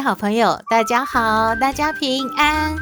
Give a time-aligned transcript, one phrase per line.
[0.00, 2.74] 好朋友，大家好，大家平安。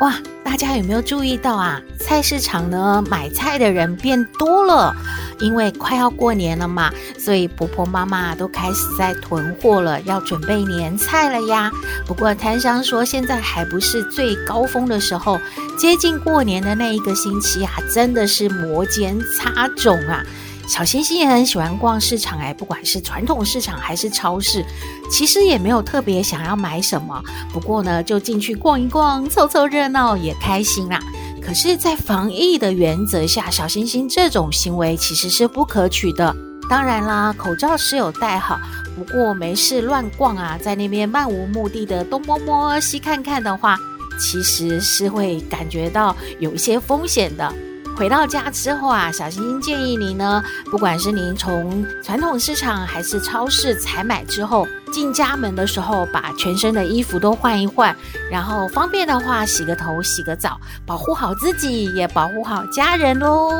[0.00, 1.80] 哇，大家有没有注意到啊？
[2.00, 4.94] 菜市场呢，买菜的人变多了。
[5.38, 11.70] 因为快要过年了嘛，所以婆婆妈妈都开始在囤货了，要准备年菜了呀。
[12.06, 15.38] 不过摊商说，现在还不是最高峰的时候，
[15.78, 20.24] 接近过年的那一个星期啊，真的是摩肩擦踵啊。
[20.68, 24.64] 小星星也很喜欢逛市场哎，不管是传统市场还是超市，
[25.10, 30.98] 其实也没有特别想要买什么，不过呢，就进去逛一逛，凑凑热闹也开心啦。
[31.40, 36.34] 可是，在防疫的原则下，小星星这种行为其实是不可取的。
[36.68, 38.58] 当然啦，口罩是有戴好，
[38.96, 43.78] 不过没事乱逛啊，在那边漫无目的的东摸摸西看看的话，
[44.18, 47.54] 其实是会感觉到有一些风险的。
[47.96, 57.96] 回到家之后啊，小星星建议您呢，不管是您从传统市场还是超市采买之后，进家门的时候把全身的衣服都换一换，
[58.30, 63.50] 然后方便的话洗个头、洗个澡，保护好自己，也保护好家人喽。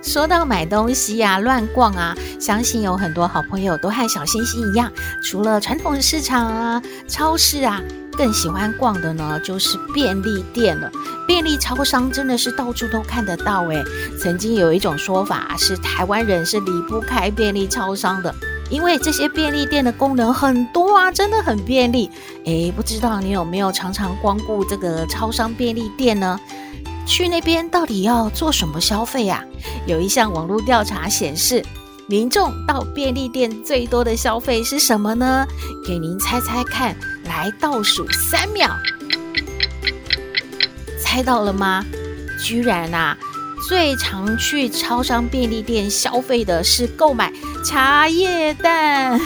[0.00, 4.92] 说到买东西呀、乱逛啊，相信有很多好朋友都和小星星一样，
[5.24, 7.80] 除了传统市场啊、超市啊。
[8.16, 10.90] 更喜欢逛的呢，就是便利店了。
[11.26, 13.82] 便利超商真的是到处都看得到诶。
[14.20, 18.34] 曾经有一种说法是，台湾人是离不开便利超商的，
[18.70, 22.10] 因为这些便利店的功能很多啊，真的很便利。
[22.44, 26.38] 诶，不知道你有没有常常光顾这个超商便利店呢？
[27.06, 29.44] 去那边到底要做什么消费呀？
[29.86, 31.64] 有一项网络调查显示，
[32.06, 35.46] 民众到便利店最多的消费是什么呢？
[35.86, 36.96] 给您猜猜看。
[37.34, 38.70] 来倒数三秒，
[41.00, 41.84] 猜到了吗？
[42.38, 43.16] 居然啊，
[43.68, 47.32] 最常去超商便利店消费的是购买
[47.64, 49.18] 茶叶蛋，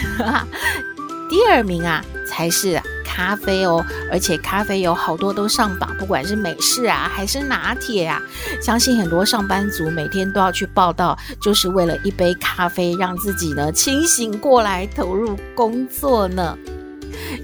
[1.28, 8.22] 第二名啊才是咖啡哦，而且咖啡有好多都上榜，不管是美式啊还是拿铁啊，
[8.62, 16.56] 相信很多上班族每天都要去报到，就是为了一杯咖啡，让自己呢清醒过来，投入工作呢。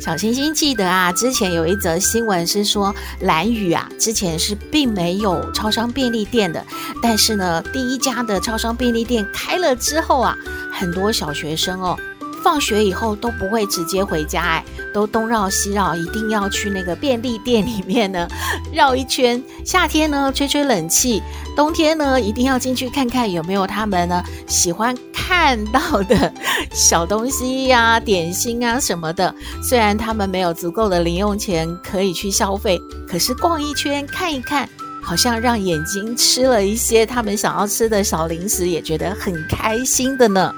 [0.02, 6.66] 小星星记得啊，之前有一则新闻是说，蓝宇啊，之前是并没有超商便利店的，
[7.00, 10.36] 但是呢，第一家的超商便利店开了之后啊，
[10.72, 11.96] 很多小学生哦。
[12.42, 18.28] 放学以后都不会直接回家，哎，都东绕西绕，一定要去那个便利店里面呢
[18.72, 19.42] 绕一圈。
[19.64, 21.22] 夏天呢吹吹冷气，
[21.56, 26.32] 冬天呢一定要进去看看有没有他们呢喜欢看到的
[26.72, 29.34] 小东西呀、点心啊什么的。
[29.62, 34.68] 虽然他们没有足够的零用钱可以去消费，可是逛一圈看一看，
[35.02, 40.52] 好像让眼睛吃了一些他们想要吃的小零食，也觉得很开心的呢。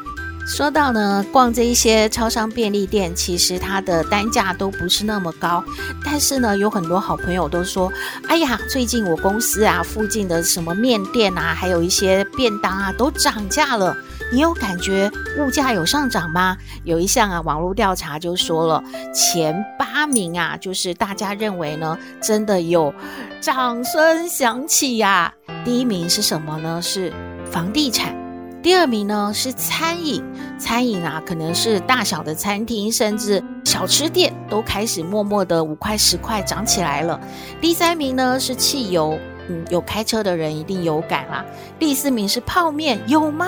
[0.47, 5.65] 说到呢，逛这一些超商便利店，其实它的单价都不是那么高。
[6.05, 7.91] 但是呢，有很多好朋友都说
[8.29, 13.97] ：“哎呀，最近我公司啊附近的什么面店啊，还有一些便当啊，都涨价了。”
[14.33, 16.57] 你有感觉物价有上涨吗？
[16.85, 18.83] 有一项啊网络调查就说了，
[19.15, 22.93] 前八名啊，就是大家认为呢，真的有
[23.41, 25.33] 掌声响起呀。
[25.65, 26.81] 第一名是什么呢？
[26.83, 27.13] 是
[27.51, 28.24] 房地产。
[28.65, 30.25] 第二名呢是餐饮，
[30.59, 37.21] 餐饮啊可能是大小的餐厅，甚至小吃店都开始默默的五块十块涨起来了。
[37.61, 39.19] 第三名呢是汽油，
[39.51, 41.45] 嗯，有开车的人一定有感啦。
[41.79, 43.47] 第四名是泡面，有吗？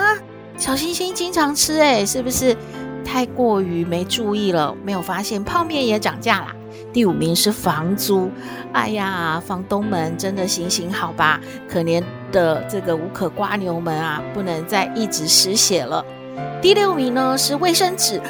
[0.55, 2.55] 小星星经常吃，欸，诶，是不是
[3.03, 6.55] 太过于没注意了，没有发现泡面也涨价啦？
[6.93, 8.29] 第五名是房租，
[8.71, 16.03] 哎呀，房东们真的行行好吧，可怜的这个无壳蜗牛们啊，不能再一直失血了。
[16.61, 18.21] 第六名呢是卫生纸，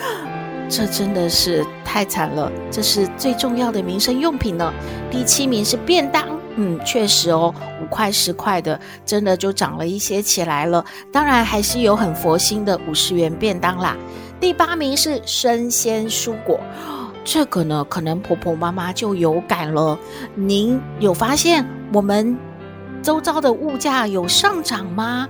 [0.70, 4.74] 这真的是太惨了，这是最重要的民生用品呢。
[5.10, 10.84] 第七名是便当，嗯，确实哦，五块十块的，真的就涨了一些起来了。
[11.12, 13.96] 当然还是有很佛心的五十元便当啦。
[14.40, 16.60] 第八名是生鲜蔬果。
[17.24, 19.98] 这个呢，可能婆婆妈妈就有感了。
[20.36, 22.38] 您有发现我们
[23.04, 25.28] 周遭的物价有上涨吗？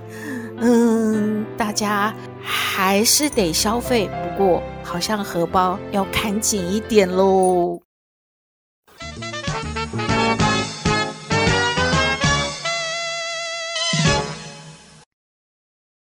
[0.60, 2.12] 嗯大家
[2.42, 7.80] 还是得消费不过好像荷包要看紧一点喽。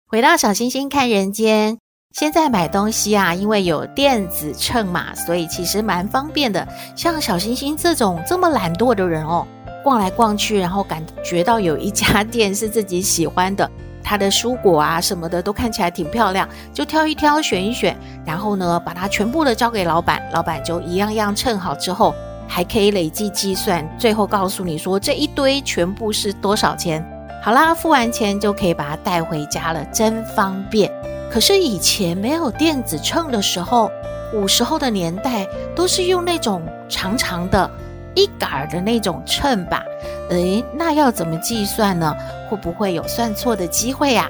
[0.05, 1.77] 回到小星星看人间
[2.13, 6.67] 现在买东西啊因为有电子秤嘛所以其实蛮方便的。
[6.97, 9.47] 像小星星这种这么懒惰的人哦
[9.83, 13.69] 逛来逛去，然后感觉到有一家店是自己喜欢的，
[14.03, 22.13] 它的蔬果啊什么的都看起来挺漂亮，就挑一挑，选一选，然后呢，把它全部的交给老板，老板就一样样称好之后，
[22.47, 27.03] 还可以累计计算，最后告诉你说这一堆全部是多少钱。
[27.43, 30.91] 好啦，付完钱就可以把它带回家了，真方便。
[31.31, 33.89] 可是以前没有电子秤的时候，
[34.31, 37.71] 古时候的年代都是用那种长长的、
[38.15, 39.83] 一杆的那种秤吧？
[40.29, 42.15] 诶，那要怎么计算呢？
[42.49, 44.29] 会不会有算错的机会呀？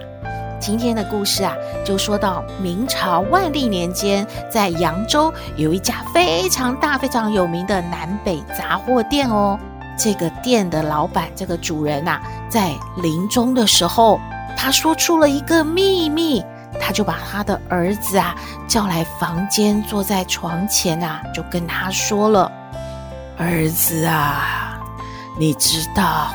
[0.59, 9.59] 今天的故事啊，就说到明朝万历年间，在扬州有一家非常大、非常有名的南北杂货店哦。
[9.97, 14.19] 这个店的老板，这个主人呐，在临终的时候，
[14.55, 16.43] 他说出了一个秘密，
[16.79, 18.35] 他就把他的儿子啊
[18.67, 22.51] 叫来房间，坐在床前啊，就跟他说了
[23.37, 24.79] ：“儿子啊，
[25.39, 26.27] 你知道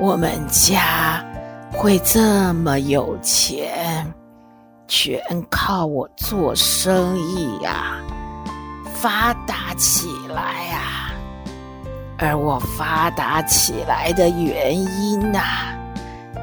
[0.00, 1.24] 我们家
[1.72, 4.12] 会这么有钱，
[4.88, 7.96] 全靠我做生意呀，
[8.94, 10.80] 发达起来呀。”
[12.22, 15.40] 而我发达起来的原因呐、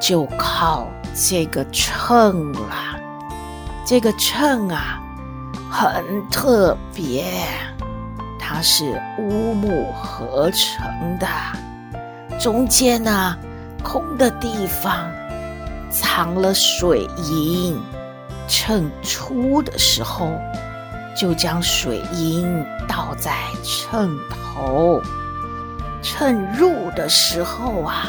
[0.00, 2.98] 就靠这个秤了。
[3.84, 5.00] 这个秤啊，
[5.70, 7.24] 很特别，
[8.58, 11.28] 它是乌木合成的，
[12.40, 13.38] 中间呢、
[13.84, 15.08] 空的地方
[15.92, 17.80] 藏了水银。
[18.48, 20.32] 秤出的时候，
[21.16, 23.30] 就将水银倒在
[23.62, 25.00] 秤头。
[26.02, 28.08] 秤入的时候啊，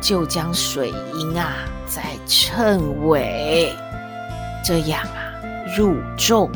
[0.00, 3.74] 就将水银啊在秤尾，
[4.64, 5.34] 这样啊
[5.76, 6.48] 入重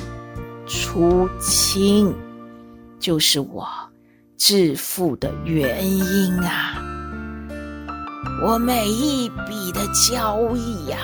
[0.69, 2.15] 出轻，
[3.03, 3.69] 就是我
[4.39, 6.81] 致富的原因啊。
[8.43, 10.99] 我每一笔的交易呀、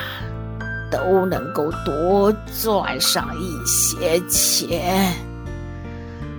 [0.89, 5.13] 都能够多赚上一些钱，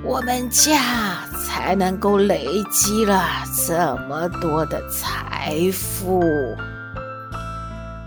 [0.02, 1.20] 我们家。
[1.50, 3.24] 才能够累积了
[3.66, 6.22] 这么多的财富，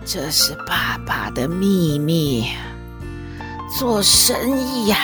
[0.04, 2.46] 这是爸爸的秘密，
[3.78, 4.96] 做生意呀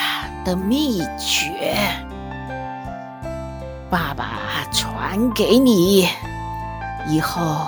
[0.43, 1.77] 的秘诀。
[3.91, 4.39] 爸爸
[4.71, 6.07] 传给你，
[7.09, 7.67] 以后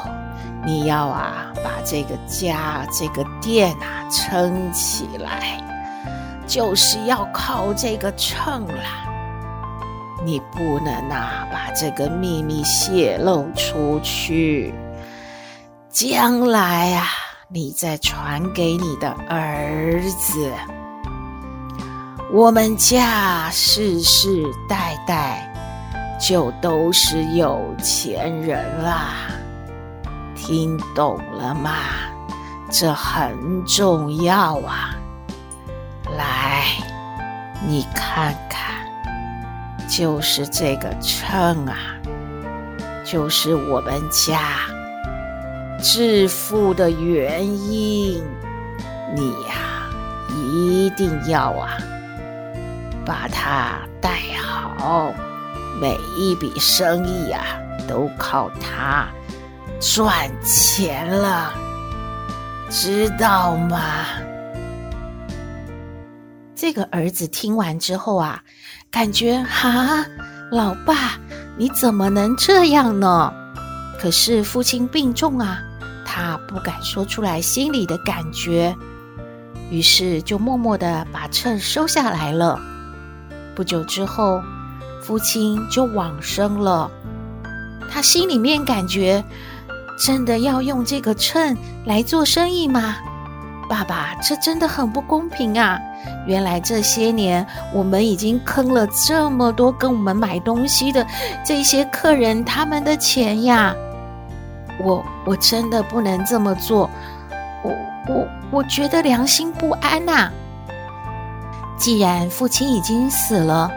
[0.65, 5.61] 你要啊把这个家这个店啊撑起来，
[6.47, 8.83] 就是要靠这个秤了。
[10.23, 14.73] 你不能啊，把这个秘密泄露出去。
[15.89, 17.05] 将来啊，
[17.49, 20.49] 你再传给你的儿子。
[22.31, 25.52] 我们家世世代代
[26.19, 29.13] 就都是有钱人啦，
[30.35, 31.71] 听懂了吗？
[32.71, 34.95] 这很重要啊。
[36.17, 36.65] 来，
[37.67, 38.73] 你看看。
[39.85, 41.75] 就是这个秤啊，
[43.05, 44.39] 就是我们家
[45.79, 48.23] 致富的原因。
[49.13, 49.87] 你呀、
[50.29, 51.77] 一定要啊，
[53.05, 55.13] 把它带好。
[55.79, 57.43] 每一笔生意啊，
[57.87, 59.07] 都靠它
[59.79, 61.53] 赚钱了，
[62.69, 63.79] 知道吗？
[66.55, 68.41] 这个儿子听完之后啊。
[68.91, 70.05] 感觉哈，
[70.51, 71.17] 老爸，
[71.57, 73.33] 你怎么能这样呢？
[73.99, 75.59] 可是父亲病重啊，
[76.05, 78.75] 他不敢说出来心里的感觉，
[79.71, 82.61] 于是就默默的把秤收下来了。
[83.55, 84.43] 不久之后，
[85.03, 86.89] 父亲就往生了。
[87.91, 89.23] 他心里面感觉，
[89.99, 91.55] 真的要用这个秤
[91.85, 92.95] 来做生意吗？
[93.69, 95.79] 爸爸，这真的很不公平啊！
[96.25, 101.05] 原来这些年我们已经坑了这么多跟我们买东西的
[101.45, 103.75] 这些客人他们的钱呀！
[104.79, 106.89] 我我真的不能这么做，
[107.63, 107.71] 我
[108.07, 110.29] 我我觉得良心不安呐。
[111.77, 113.71] 既然父亲已经死了，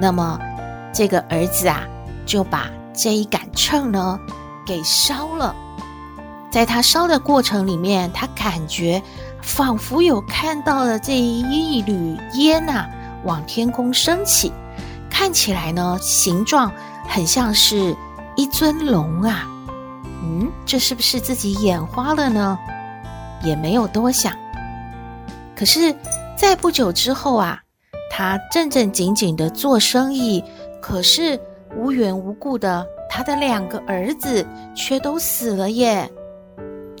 [0.00, 0.38] 那么
[0.92, 1.82] 这个儿子啊
[2.24, 4.18] 就把这一杆秤呢
[4.66, 5.54] 给烧了。
[6.50, 9.02] 在他烧的过程里面，他感觉。
[9.42, 12.90] 仿佛有看到了这一缕烟呐、啊，
[13.24, 14.52] 往天空升起，
[15.08, 16.70] 看起来呢，形状
[17.08, 17.96] 很像是
[18.36, 19.48] 一尊龙啊。
[20.22, 22.58] 嗯，这是不是自己眼花了呢？
[23.42, 24.30] 也没有多想。
[25.56, 25.96] 可是，
[26.36, 27.62] 在不久之后啊，
[28.10, 30.42] 他正正经经的做生意，
[30.82, 31.40] 可是
[31.76, 36.10] 无缘无故的，他的两个儿子却都死了耶。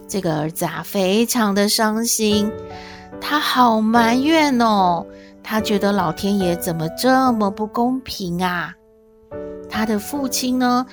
[0.08, 2.50] 这个儿子啊，非常的伤心，
[3.20, 5.04] 他好埋怨哦，
[5.42, 8.72] 他觉得老天爷怎么这么不公平啊？
[9.68, 10.84] 他的父亲呢，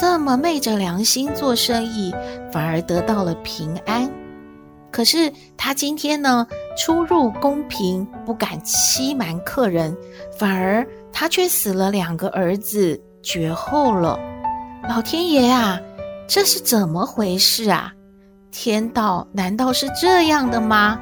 [0.00, 2.14] 这么昧着良心做生意，
[2.52, 4.08] 反而得到了平安。
[4.92, 6.46] 可是他今天呢，
[6.76, 9.96] 出入公平，不敢欺瞒客人，
[10.38, 14.18] 反而他却死了两个儿子，绝后了。
[14.88, 15.80] 老天爷啊，
[16.28, 17.92] 这是怎么回事啊？
[18.50, 21.00] 天道难道是这样的吗？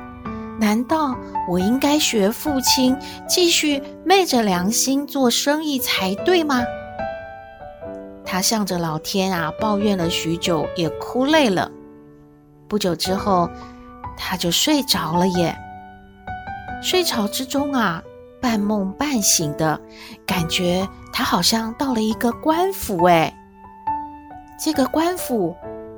[0.60, 1.16] 难道
[1.48, 2.96] 我应该学父亲，
[3.28, 6.62] 继续昧着良心做生意才对吗？
[8.24, 11.68] 他向着老天啊抱怨了许久，也哭累了。
[12.68, 13.50] 不久之后，
[14.22, 15.56] 他就睡着了耶。
[16.82, 18.02] 睡着之中啊，
[18.40, 19.80] 半梦半醒的
[20.26, 23.34] 感觉，他好像到了一个官府哎。
[24.62, 25.56] 这个官府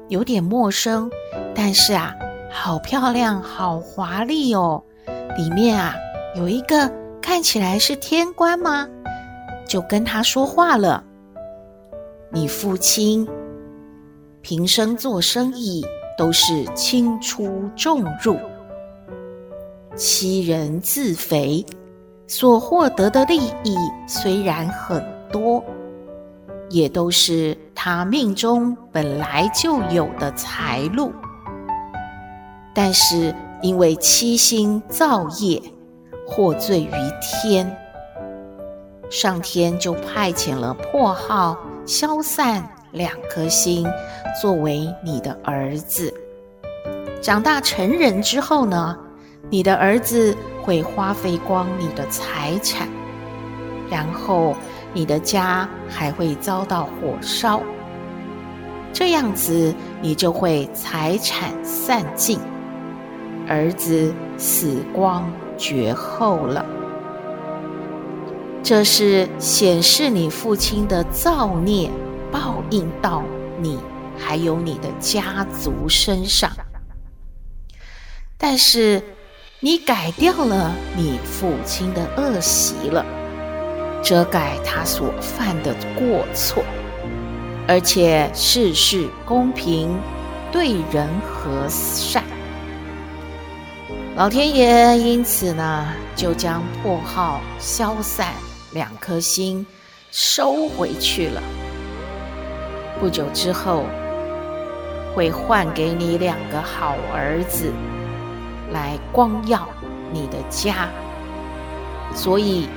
[0.09, 1.11] 有点陌生，
[1.55, 2.14] 但是啊，
[2.50, 4.83] 好漂亮，好华丽哦。
[5.37, 5.95] 里面啊，
[6.37, 8.88] 有一个看起来是天官吗？
[9.67, 11.02] 就跟他说话了。
[12.31, 13.29] 你父亲
[14.43, 15.85] 平生做生意。
[16.16, 18.38] 都是轻出重入，
[19.97, 21.64] 欺人自肥，
[22.26, 23.76] 所获得的利益
[24.07, 25.62] 虽然很多，
[26.71, 31.12] 也都是他命中本来就有的财路，
[32.75, 35.61] 但是因为欺心造业，
[36.26, 37.76] 获罪于天，
[39.11, 42.69] 上天就派遣了破耗、消散。
[42.93, 43.87] 两颗星
[44.39, 46.13] 作为你的儿子，
[47.23, 48.99] 长大成人之后呢，
[49.49, 52.87] 你的儿子会花费光你的财产，
[53.91, 54.55] 然后
[54.93, 57.63] 你的家还会遭到火烧，
[58.93, 62.39] 这样子你就会财产散尽，
[63.49, 66.67] 儿子死光绝后了。
[68.63, 71.91] 这是显示你父亲的造孽。
[72.33, 73.23] 报应到
[73.61, 73.79] 你
[74.19, 76.51] 还有你的家族身上，
[78.39, 79.01] 但是
[79.61, 83.05] 你改掉了你父亲的恶习了，
[84.03, 86.65] 遮盖他所犯的过错，
[87.69, 89.97] 而且事事公平，
[90.51, 92.25] 对人和善。
[94.17, 98.35] 老天爷因此呢，就将破耗、消散
[98.73, 99.65] 两颗星
[100.11, 101.43] 收回去了。
[103.03, 103.85] 不久之后，
[105.13, 107.73] 会换给你两个好儿子
[108.71, 109.69] 来光耀
[110.13, 110.89] 你的家，
[112.15, 112.69] 所以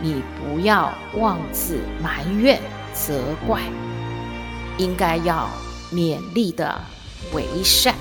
[0.00, 2.58] 你不要妄自埋怨
[2.94, 3.60] 责怪，
[4.78, 5.46] 应该要
[5.92, 6.80] 勉励的
[7.34, 7.94] 为善，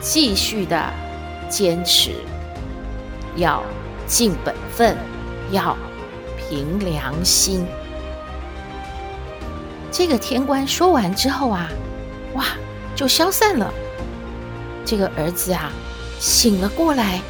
[0.00, 0.92] 继续的
[1.48, 2.16] 坚持，
[3.36, 3.62] 要
[4.08, 4.96] 尽本分，
[5.52, 5.76] 要
[6.36, 7.64] 凭良心。
[9.92, 11.68] 这个天官说完之后啊，
[12.32, 12.46] 哇，
[12.96, 13.70] 就消散了。
[14.86, 15.70] 这个儿子啊，
[16.18, 17.20] 醒了过来，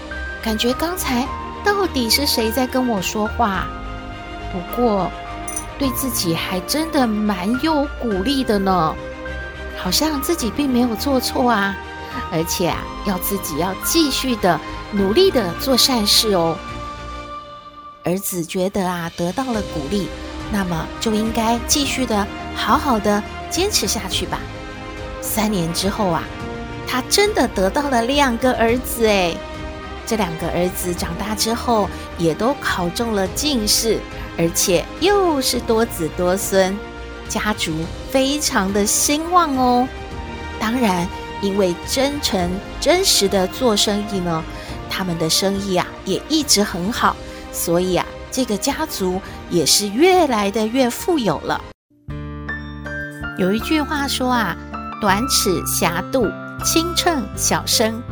[0.43, 1.27] 感觉刚才
[1.65, 3.67] 到底是谁在跟我说话？
[4.53, 5.11] 不过，
[5.77, 8.95] 对自己还真的蛮有鼓励的呢，
[9.77, 11.75] 好像自己并没有做错啊，
[12.31, 14.61] 而且啊，要自己要继续的
[14.93, 16.57] 努力的做善事哦。
[18.05, 20.07] 儿子觉得啊，得到了鼓励。
[20.53, 24.39] 那么就应该继续的好好的坚持下去吧。
[25.23, 26.23] 三年之后啊，
[26.87, 29.35] 他真的得到了两个儿子诶，
[30.05, 33.99] 这两个儿子长大之后也都考中了进士，
[34.37, 36.77] 而且又是多子多孙，
[37.31, 37.73] 家族
[38.11, 39.89] 非常的兴旺哦。
[40.61, 41.09] 当然，
[41.41, 44.45] 因为真诚真实的做生意呢，
[44.91, 47.17] 他们的生意啊也一直很好，
[47.51, 48.05] 所以啊。
[48.35, 49.21] 这个家族
[49.53, 51.61] 也是越来的越富有了。
[53.39, 54.57] 有一句话说啊，
[55.01, 56.27] 短尺狭度，
[56.65, 58.03] 轻秤小升。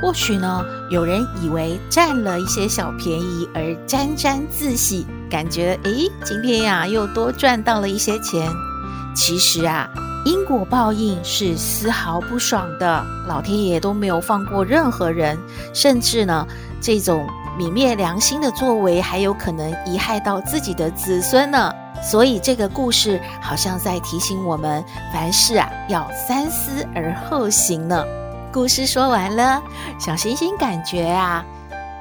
[0.00, 8.48] 或许呢，有人以为占了一些小便宜而沾沾自喜，感觉诶，今天呀又多赚到了一些钱。
[9.14, 9.90] 其实啊，
[10.24, 15.36] 因果报应是丝毫不爽的，老天爷都没有放过任何人，
[15.74, 16.46] 甚至呢，
[16.80, 17.26] 这种。
[17.58, 21.74] 泯灭良心的作为，还有可能贻害到自己的子孙呢。
[22.00, 28.04] 所以这个故事好像在提醒我们，凡事啊要三思而后行呢。
[28.52, 29.60] 故事说完了，
[29.98, 31.44] 小星星感觉啊，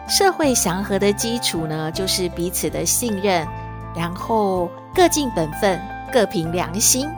[0.08, 3.46] 社会祥和的基础呢，就是彼此的信任，
[3.96, 5.82] 然后各尽本分，
[6.14, 7.10] 各凭良心。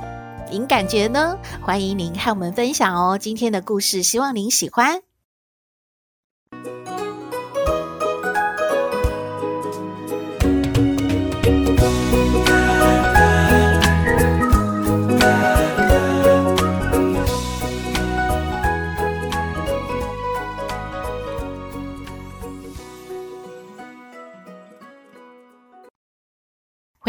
[0.50, 1.38] 您感觉呢？
[1.62, 3.18] 欢迎您和我们分享哦。
[3.18, 5.09] 今天的故事，希望您喜欢。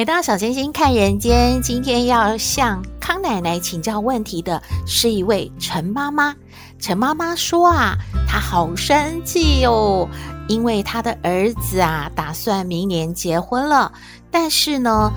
[0.00, 6.34] 每当小星星看人间，今天要向康奶奶请教问题的是一位陈妈妈。
[6.78, 10.08] 陈妈妈说啊，她好生气哦，
[10.48, 13.92] 因为她的儿子啊，打算明年结婚了，
[14.30, 15.12] 但是呢，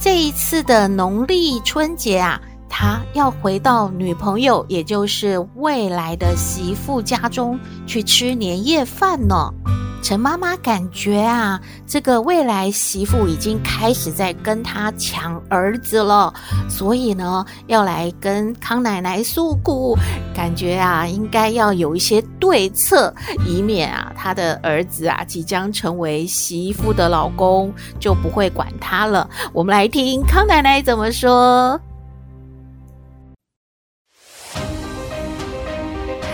[0.00, 9.52] 这一次的农历春节啊，他要回到女朋友，也就是未来的媳妇家中去吃年夜饭呢。
[10.00, 16.32] 陈妈妈感觉啊，这个未来媳妇已经开始在跟她抢儿子了，
[16.68, 19.94] 所以呢，要来跟康奶奶诉苦，
[20.34, 23.14] 感觉啊，应该要有一些对策，
[23.46, 29.28] 以免啊，她的儿子啊，即将成为媳妇的老公就不会管她了。
[29.52, 31.78] 我们来听康奶奶怎么说。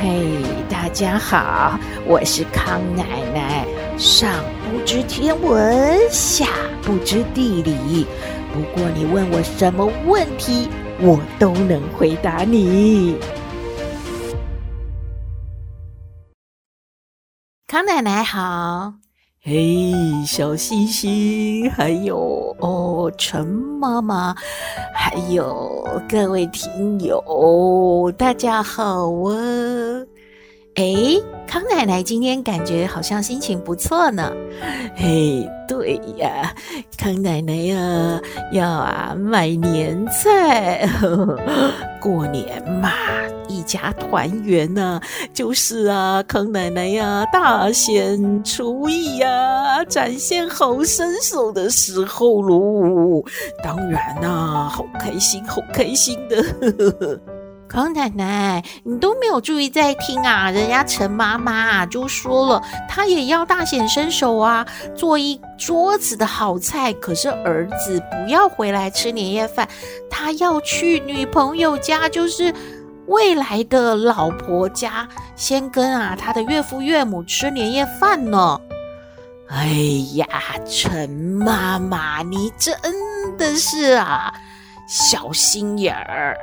[0.00, 0.36] 嘿
[0.68, 3.33] 大家好，我是康奶奶。
[3.96, 6.46] 上不知天文，下
[6.82, 8.04] 不知地理，
[8.52, 10.68] 不过你问我什么问题，
[11.00, 13.16] 我都能回答你。
[17.68, 18.94] 康奶奶好。
[19.40, 19.92] 嘿，
[20.26, 24.34] 小星星，还有哦，陈妈妈，
[24.92, 29.36] 还有各位听友，大家好啊！
[30.74, 34.32] 诶，康奶奶今天感觉好像心情不错呢。
[34.96, 36.52] 嘿，对呀，
[36.98, 40.88] 康奶奶呀、啊，要啊买年菜，
[42.00, 42.90] 过年嘛，
[43.48, 45.00] 一家团圆呐、
[45.32, 53.22] 就是啊，康奶奶呀、大显厨艺呀、展现好身手的时候喽。
[53.62, 56.42] 当然呐、好开心，好开心的。
[56.60, 57.20] 呵呵
[57.74, 60.48] 康奶奶，你都没有注意在听啊！
[60.48, 66.92] 人家陈妈妈就说了，她也要大显身手啊，做一桌子的好菜。
[66.92, 69.68] 可是儿子不要回来吃年夜饭，
[70.08, 72.54] 他要去女朋友家，就是
[73.08, 78.60] 未来的老婆家，先跟啊他的岳父岳母吃年夜饭呢。
[79.48, 79.66] 哎
[80.14, 80.28] 呀，
[80.64, 82.72] 陈妈妈，你真
[83.36, 84.32] 的是啊，
[84.86, 86.36] 小心眼儿。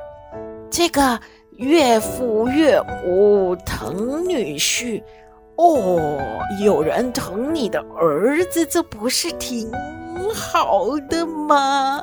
[0.72, 1.20] 这个
[1.58, 5.04] 岳父岳母疼女婿
[5.58, 6.18] 哦，
[6.64, 9.70] 有人疼你的儿子，这不是挺
[10.34, 12.02] 好的吗？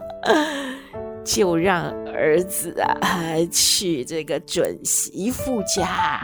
[1.24, 6.20] 就让儿子啊去这个准媳妇家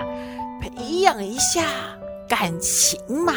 [0.61, 1.63] 培养一下
[2.29, 3.33] 感情嘛，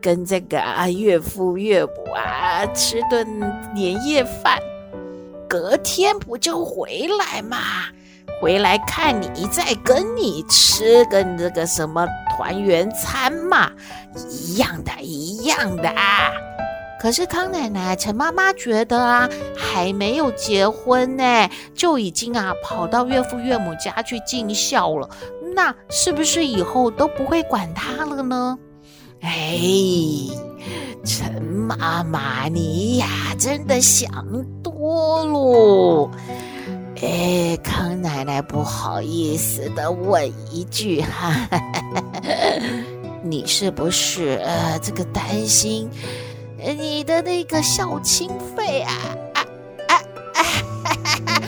[0.00, 3.26] 跟这个啊岳父岳母啊吃顿
[3.74, 4.58] 年夜饭，
[5.48, 7.58] 隔天不就回来嘛？
[8.40, 13.70] 回来看你，再跟你吃个那个什么团圆餐嘛，
[14.30, 15.92] 一样的，一样的。
[17.00, 25.08] 可是康奶奶、陈妈妈觉得啊，还没有结婚呢，就已经啊跑到岳父岳母家去尽孝了，
[25.54, 28.58] 那是不是以后都不会管他了呢？
[29.20, 29.58] 哎，
[31.04, 33.06] 陈妈妈，你呀，
[33.38, 34.08] 真的想
[34.62, 36.10] 多了。
[37.00, 41.32] 哎，康奶奶不好意思的问一句哈，
[43.22, 45.88] 你是不是呃这个担心
[46.76, 48.92] 你的那个孝亲费啊？
[49.34, 49.46] 啊
[49.88, 49.94] 啊
[50.34, 50.42] 啊
[50.82, 51.42] 哈哈哈！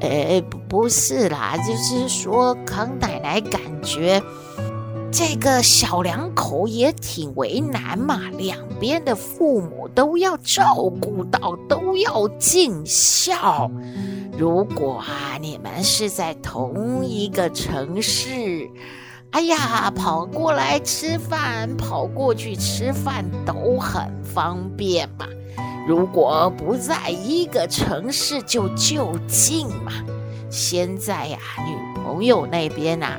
[0.00, 4.22] 哎，不不是啦，就是说康奶奶感觉
[5.10, 13.68] 这个小两口也挺为难嘛，两边的父母都要照顾到，都要尽孝。
[14.36, 18.68] 如果啊，你们是在同一个城市，
[19.30, 25.26] 哎呀，跑过来吃饭，跑过去吃饭都很方便嘛。
[25.86, 29.92] 如果不在一个城市，就就近嘛。
[30.50, 33.18] 先在呀，女朋友那边啊，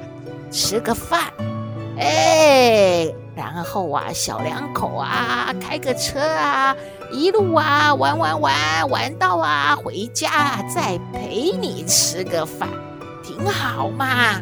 [0.52, 1.32] 吃个饭，
[1.97, 3.13] 哎。
[3.54, 6.76] 然后啊，小两口啊，开个车啊，
[7.12, 12.68] 一路啊玩玩玩玩到啊回家，再陪你吃个饭，
[13.24, 14.42] 挺好嘛。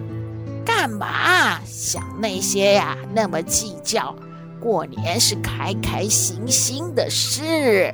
[0.64, 2.96] 干嘛想那些呀？
[3.14, 4.16] 那么计较，
[4.62, 7.94] 过年是开开心心的事，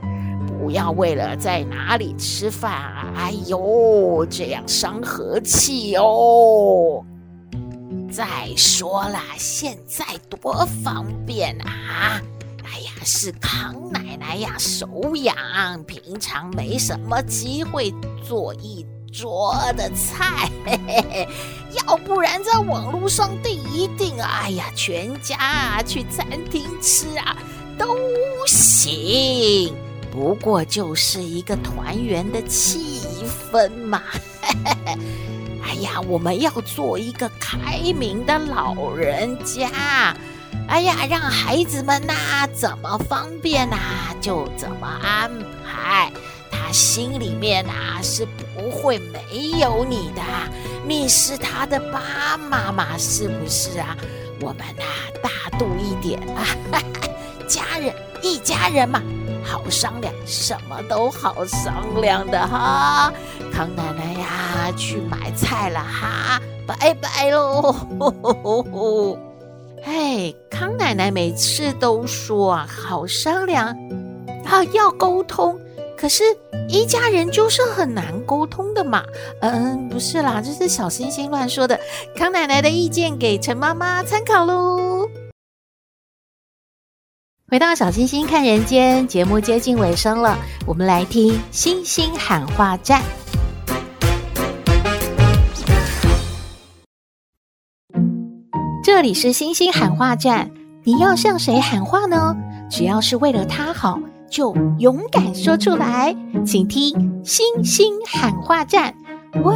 [0.60, 7.04] 不要为了在哪里吃饭啊，哎呦，这样伤和气哦。
[8.18, 8.26] 再
[8.56, 12.20] 说了，现在多方便啊！
[12.64, 15.36] 哎呀，是康奶奶呀，手痒，
[15.86, 17.94] 平常没什么机会
[18.28, 21.28] 做一桌的菜，嘿嘿嘿，
[21.76, 27.38] 要不然在网络上订一订，哎呀，全家啊去餐厅吃啊
[27.78, 27.96] 都
[28.48, 29.76] 行。
[30.12, 33.00] 不过就是一个团圆的气
[33.52, 34.02] 氛嘛。
[34.42, 34.98] 嘿嘿嘿
[35.82, 39.70] 呀，我们要做一个开明的老人家。
[40.68, 43.78] 哎呀，让孩子们呐、怎么方便呐、
[44.22, 45.32] 就怎么安
[45.66, 46.12] 排。
[46.52, 50.22] 他心里面呐、是不会没有你的。
[50.86, 53.96] 你是他的爸妈妈，是不是啊？
[54.42, 54.84] 我们呐、
[55.22, 56.46] 大度一点啊，
[57.48, 59.02] 家人一家人嘛。
[59.48, 63.14] 好商量，什么都好商量的哈。
[63.54, 67.74] 康奶奶呀，去买菜了哈，拜拜喽。
[69.82, 73.68] 嘿，康奶奶每次都说啊，好商量，
[74.46, 75.58] 啊，要沟通。
[75.98, 76.24] 可是，
[76.68, 79.04] 一家人就是很难沟通的嘛。
[79.42, 81.80] 嗯，不是啦，这是小星星乱说的。
[82.16, 85.10] 康奶奶的意见给陈妈妈参考喽。
[87.50, 93.02] 回到小星星看人间节目接近尾声了，我们来听星星喊话站。
[98.84, 100.52] 这里是星星喊话站，
[100.84, 102.36] 你要向谁喊话呢？
[102.70, 103.98] 只要是为了他好，
[104.30, 106.14] 就勇敢说出来。
[106.46, 108.94] 请听星星喊话站。
[109.36, 109.56] 喂。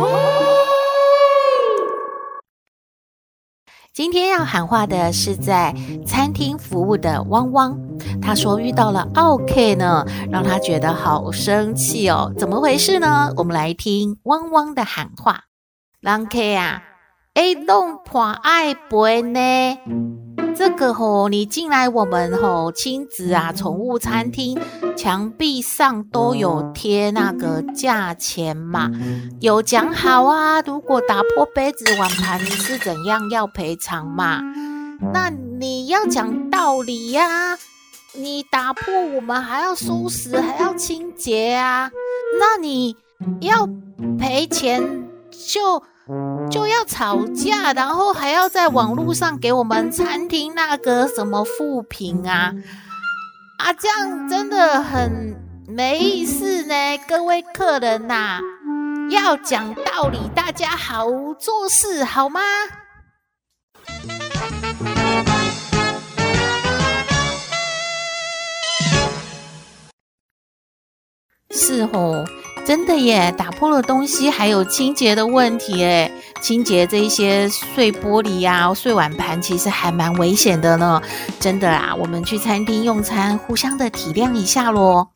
[3.93, 5.75] 今天要喊话的是在
[6.07, 7.77] 餐厅服务的汪汪，
[8.21, 13.33] 他说遇到了奥 K 呢，让他觉得好生气哦，怎么回事呢？
[13.35, 15.43] 我们来听汪汪的喊话。
[15.99, 16.83] 人客啊，
[17.33, 19.77] 哎弄破爱背呢？
[20.61, 24.61] 这个吼，你进来我们吼亲子啊宠物餐厅，
[24.95, 28.91] 墙壁上都有贴那个价钱嘛，
[29.39, 30.61] 有讲好啊。
[30.61, 34.39] 如果打破杯子碗盘，你是怎样要赔偿嘛？
[35.11, 37.57] 那你要讲道理呀，
[38.13, 41.89] 你打破我们还要收拾，还要清洁啊。
[42.39, 42.95] 那你
[43.39, 43.67] 要
[44.19, 45.81] 赔钱就。
[46.51, 52.53] 就要吵架，然后还要在网络上给我们餐厅那个什么负评啊
[53.57, 55.35] 啊，这样真的很
[55.67, 58.41] 没意思呢，各位客人呐、啊，
[59.09, 61.07] 要讲道理，大家好
[61.39, 62.41] 做事好吗？
[71.49, 72.25] 是哦。
[72.63, 81.01] 真的耶，打破了东西还有清洁的问题诶，清洁这一些碎玻璃呀、碎碗盘，其实还蛮危险的呢。
[81.39, 85.07] 真的啊，我们去餐厅用餐，互相的体谅一下喽。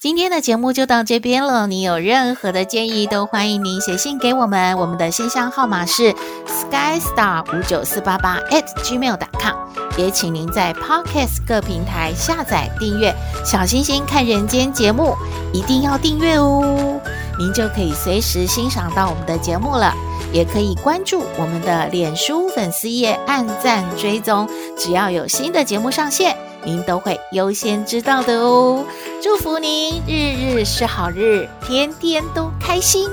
[0.00, 1.66] 今天的节目就到这边了。
[1.66, 4.78] 你有任何的建议，都欢迎您写信给我们。
[4.78, 6.14] 我们的信箱号码是
[6.46, 9.56] skystar 五九四八八 at gmail.com。
[9.98, 15.14] 也请您在 Podcast 各平台下载订阅《小星星看人间》节目，
[15.52, 16.98] 一定要订阅哦。
[17.38, 19.94] 您就可以随时欣赏到我们的节目了。
[20.32, 26.34] 也可以关注我们的脸书粉丝页，按赞追踪，只要有新的节目上线，
[26.64, 28.84] 您都会优先知道的哦。
[29.22, 33.08] 祝福您日日是好日，天天都开心，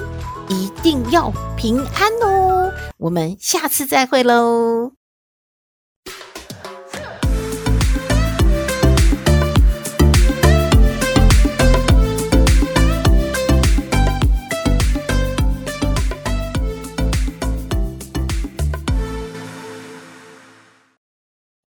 [0.50, 2.72] 一定要平安哦。
[2.98, 4.97] 我们下次再会喽。